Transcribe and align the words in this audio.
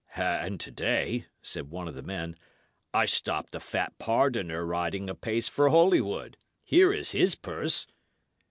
"And 0.15 0.59
to 0.61 0.71
day," 0.71 1.27
said 1.43 1.69
one 1.69 1.87
of 1.87 1.93
the 1.93 2.01
men, 2.01 2.35
"I 2.91 3.05
stopped 3.05 3.53
a 3.53 3.59
fat 3.59 3.93
pardoner 3.99 4.65
riding 4.65 5.11
apace 5.11 5.47
for 5.47 5.69
Holywood. 5.69 6.37
Here 6.63 6.91
is 6.91 7.11
his 7.11 7.35
purse." 7.35 7.85